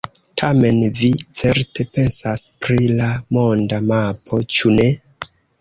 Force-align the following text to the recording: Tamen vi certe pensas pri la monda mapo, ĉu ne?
Tamen 0.41 0.79
vi 1.01 1.09
certe 1.41 1.85
pensas 1.97 2.47
pri 2.65 2.89
la 2.97 3.13
monda 3.39 3.83
mapo, 3.93 4.45
ĉu 4.57 4.77
ne? 4.81 4.91